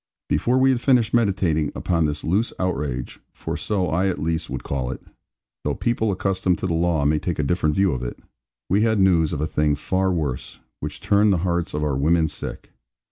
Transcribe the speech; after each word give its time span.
Before 0.27 0.57
we 0.57 0.71
had 0.71 0.81
finished 0.81 1.13
meditating 1.13 1.71
upon 1.75 2.05
this 2.05 2.23
loose 2.23 2.53
outrage 2.57 3.19
for 3.31 3.55
so 3.55 3.85
I 3.89 4.07
at 4.07 4.17
least 4.17 4.49
would 4.49 4.63
call 4.63 4.89
it, 4.89 4.99
though 5.63 5.75
people 5.75 6.11
accustomed 6.11 6.57
to 6.57 6.65
the 6.65 6.73
law 6.73 7.05
may 7.05 7.19
take 7.19 7.37
a 7.37 7.43
different 7.43 7.75
view 7.75 7.91
of 7.91 8.01
it 8.01 8.17
we 8.67 8.81
had 8.81 8.97
news 8.99 9.31
of 9.31 9.41
a 9.41 9.45
thing 9.45 9.75
far 9.75 10.11
worse, 10.11 10.59
which 10.79 11.01
turned 11.01 11.31
the 11.31 11.37
hearts 11.45 11.75
of 11.75 11.83
our 11.83 11.95
women 11.95 12.27
sick. 12.27 12.71